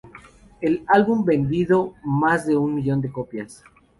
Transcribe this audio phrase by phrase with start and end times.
[0.61, 3.63] El álbum vendió más de un millón de copias.